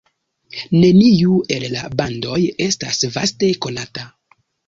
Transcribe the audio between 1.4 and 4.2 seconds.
el la bandoj estas vaste konata.